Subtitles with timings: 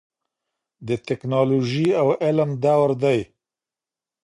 [0.87, 3.19] د ټیکنالوژۍ او علم دور دی.